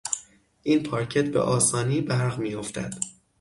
این 0.63 0.83
پارکت 0.83 1.31
به 1.31 1.39
آسانی 1.39 2.01
برق 2.01 2.39
میافتد. 2.39 2.93